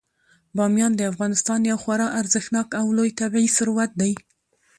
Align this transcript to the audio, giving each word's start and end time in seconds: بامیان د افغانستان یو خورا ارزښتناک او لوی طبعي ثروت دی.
بامیان 0.55 0.91
د 0.95 1.01
افغانستان 1.11 1.59
یو 1.71 1.77
خورا 1.83 2.07
ارزښتناک 2.19 2.67
او 2.81 2.85
لوی 2.97 3.11
طبعي 3.19 3.47
ثروت 3.57 3.91
دی. 4.01 4.13